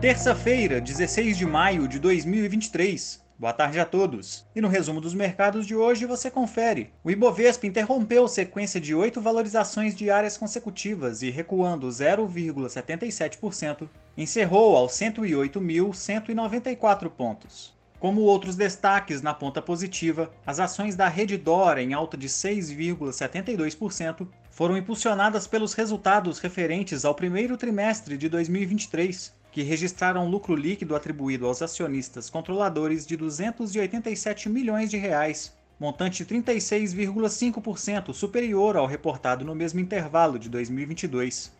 Terça-feira, 0.00 0.80
16 0.80 1.36
de 1.36 1.44
maio 1.44 1.86
de 1.86 1.98
2023. 1.98 3.22
Boa 3.38 3.52
tarde 3.52 3.78
a 3.78 3.84
todos. 3.84 4.46
E 4.56 4.60
no 4.62 4.66
resumo 4.66 4.98
dos 4.98 5.12
mercados 5.12 5.66
de 5.66 5.76
hoje 5.76 6.06
você 6.06 6.30
confere. 6.30 6.90
O 7.04 7.10
Ibovespa 7.10 7.66
interrompeu 7.66 8.26
sequência 8.26 8.80
de 8.80 8.94
oito 8.94 9.20
valorizações 9.20 9.94
diárias 9.94 10.38
consecutivas 10.38 11.20
e 11.20 11.28
recuando 11.28 11.86
0,77%, 11.86 13.90
encerrou 14.16 14.74
aos 14.74 14.92
108.194 14.92 17.10
pontos. 17.10 17.78
Como 17.98 18.22
outros 18.22 18.56
destaques 18.56 19.20
na 19.20 19.34
ponta 19.34 19.60
positiva, 19.60 20.32
as 20.46 20.58
ações 20.58 20.96
da 20.96 21.08
Reddor 21.08 21.76
em 21.76 21.92
alta 21.92 22.16
de 22.16 22.26
6,72% 22.26 24.26
foram 24.50 24.78
impulsionadas 24.78 25.46
pelos 25.46 25.74
resultados 25.74 26.38
referentes 26.38 27.04
ao 27.04 27.14
primeiro 27.14 27.58
trimestre 27.58 28.16
de 28.16 28.30
2023, 28.30 29.38
que 29.50 29.62
registraram 29.62 30.28
lucro 30.28 30.54
líquido 30.54 30.94
atribuído 30.94 31.46
aos 31.46 31.62
acionistas 31.62 32.30
controladores 32.30 33.06
de 33.06 33.16
287 33.16 34.48
milhões 34.48 34.90
de 34.90 34.96
reais, 34.96 35.52
montante 35.78 36.24
36,5% 36.24 38.12
superior 38.12 38.76
ao 38.76 38.86
reportado 38.86 39.44
no 39.44 39.54
mesmo 39.54 39.80
intervalo 39.80 40.38
de 40.38 40.48
2022. 40.48 41.52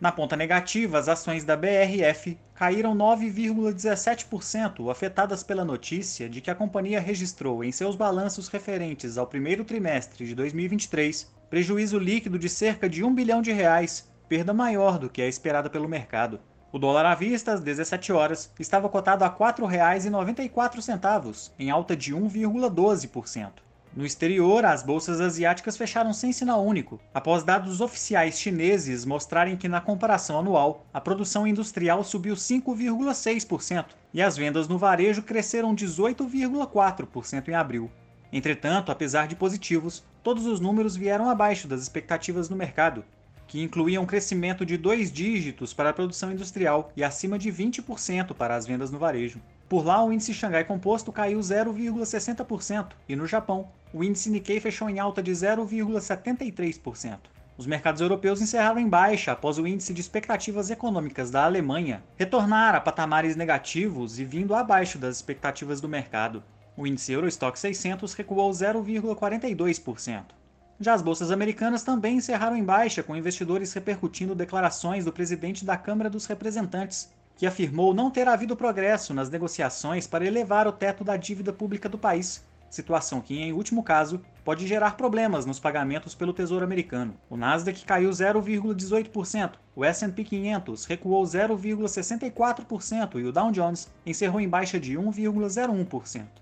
Na 0.00 0.10
ponta 0.10 0.36
negativa, 0.36 0.98
as 0.98 1.08
ações 1.08 1.44
da 1.44 1.56
BRF 1.56 2.36
caíram 2.54 2.94
9,17%, 2.94 4.90
afetadas 4.90 5.44
pela 5.44 5.64
notícia 5.64 6.28
de 6.28 6.40
que 6.40 6.50
a 6.50 6.54
companhia 6.54 7.00
registrou 7.00 7.62
em 7.62 7.70
seus 7.70 7.94
balanços 7.94 8.48
referentes 8.48 9.16
ao 9.16 9.28
primeiro 9.28 9.64
trimestre 9.64 10.26
de 10.26 10.34
2023 10.34 11.30
prejuízo 11.52 11.98
líquido 11.98 12.38
de 12.38 12.48
cerca 12.48 12.88
de 12.88 13.04
1 13.04 13.14
bilhão 13.14 13.42
de 13.42 13.52
reais, 13.52 14.10
perda 14.26 14.54
maior 14.54 14.98
do 14.98 15.10
que 15.10 15.20
a 15.20 15.28
esperada 15.28 15.68
pelo 15.68 15.86
mercado. 15.86 16.40
O 16.72 16.78
dólar 16.78 17.04
à 17.04 17.14
vista, 17.14 17.52
às 17.52 17.60
17 17.60 18.14
horas, 18.14 18.50
estava 18.58 18.88
cotado 18.88 19.24
a 19.24 19.28
R$ 19.28 19.34
4,94, 19.34 21.50
em 21.58 21.70
alta 21.70 21.94
de 21.94 22.14
1,12%. 22.14 23.50
No 23.94 24.06
exterior, 24.06 24.64
as 24.64 24.82
bolsas 24.82 25.20
asiáticas 25.20 25.76
fecharam 25.76 26.14
sem 26.14 26.32
sinal 26.32 26.64
único, 26.64 26.98
após 27.12 27.44
dados 27.44 27.82
oficiais 27.82 28.40
chineses 28.40 29.04
mostrarem 29.04 29.54
que, 29.54 29.68
na 29.68 29.82
comparação 29.82 30.38
anual, 30.38 30.86
a 30.94 30.98
produção 30.98 31.46
industrial 31.46 32.02
subiu 32.02 32.34
5,6% 32.34 33.84
e 34.14 34.22
as 34.22 34.34
vendas 34.34 34.66
no 34.66 34.78
varejo 34.78 35.22
cresceram 35.22 35.76
18,4% 35.76 37.48
em 37.48 37.54
abril. 37.54 37.90
Entretanto, 38.32 38.90
apesar 38.90 39.28
de 39.28 39.36
positivos, 39.36 40.02
todos 40.22 40.46
os 40.46 40.58
números 40.58 40.96
vieram 40.96 41.28
abaixo 41.28 41.68
das 41.68 41.82
expectativas 41.82 42.48
no 42.48 42.56
mercado, 42.56 43.04
que 43.52 43.60
incluíam 43.60 44.02
um 44.02 44.06
crescimento 44.06 44.64
de 44.64 44.78
dois 44.78 45.12
dígitos 45.12 45.74
para 45.74 45.90
a 45.90 45.92
produção 45.92 46.32
industrial 46.32 46.90
e 46.96 47.04
acima 47.04 47.38
de 47.38 47.52
20% 47.52 48.32
para 48.32 48.56
as 48.56 48.66
vendas 48.66 48.90
no 48.90 48.98
varejo. 48.98 49.42
Por 49.68 49.84
lá, 49.84 50.02
o 50.02 50.10
índice 50.10 50.32
Xangai 50.32 50.64
Composto 50.64 51.12
caiu 51.12 51.38
0,60% 51.38 52.92
e 53.06 53.14
no 53.14 53.26
Japão, 53.26 53.68
o 53.92 54.02
índice 54.02 54.30
Nikkei 54.30 54.58
fechou 54.58 54.88
em 54.88 54.98
alta 54.98 55.22
de 55.22 55.32
0,73%. 55.32 57.18
Os 57.58 57.66
mercados 57.66 58.00
europeus 58.00 58.40
encerraram 58.40 58.80
em 58.80 58.88
baixa 58.88 59.32
após 59.32 59.58
o 59.58 59.66
índice 59.66 59.92
de 59.92 60.00
expectativas 60.00 60.70
econômicas 60.70 61.30
da 61.30 61.44
Alemanha 61.44 62.02
retornar 62.16 62.74
a 62.74 62.80
patamares 62.80 63.36
negativos 63.36 64.18
e 64.18 64.24
vindo 64.24 64.54
abaixo 64.54 64.96
das 64.96 65.16
expectativas 65.16 65.78
do 65.78 65.90
mercado. 65.90 66.42
O 66.74 66.86
índice 66.86 67.12
Eurostock 67.12 67.58
600 67.58 68.14
recuou 68.14 68.50
0,42%. 68.50 70.41
Já 70.82 70.94
as 70.94 71.00
bolsas 71.00 71.30
americanas 71.30 71.84
também 71.84 72.16
encerraram 72.16 72.56
em 72.56 72.64
baixa, 72.64 73.04
com 73.04 73.14
investidores 73.14 73.72
repercutindo 73.72 74.34
declarações 74.34 75.04
do 75.04 75.12
presidente 75.12 75.64
da 75.64 75.76
Câmara 75.76 76.10
dos 76.10 76.26
Representantes, 76.26 77.08
que 77.36 77.46
afirmou 77.46 77.94
não 77.94 78.10
ter 78.10 78.26
havido 78.26 78.56
progresso 78.56 79.14
nas 79.14 79.30
negociações 79.30 80.08
para 80.08 80.26
elevar 80.26 80.66
o 80.66 80.72
teto 80.72 81.04
da 81.04 81.16
dívida 81.16 81.52
pública 81.52 81.88
do 81.88 81.96
país, 81.96 82.44
situação 82.68 83.20
que, 83.20 83.38
em 83.38 83.52
último 83.52 83.84
caso, 83.84 84.20
pode 84.44 84.66
gerar 84.66 84.96
problemas 84.96 85.46
nos 85.46 85.60
pagamentos 85.60 86.16
pelo 86.16 86.32
Tesouro 86.32 86.64
Americano. 86.64 87.14
O 87.30 87.36
Nasdaq 87.36 87.84
caiu 87.84 88.10
0,18%, 88.10 89.52
o 89.76 89.84
S&P 89.84 90.24
500 90.24 90.84
recuou 90.86 91.22
0,64% 91.22 93.20
e 93.20 93.24
o 93.24 93.30
Dow 93.30 93.52
Jones 93.52 93.88
encerrou 94.04 94.40
em 94.40 94.48
baixa 94.48 94.80
de 94.80 94.94
1,01%. 94.94 96.41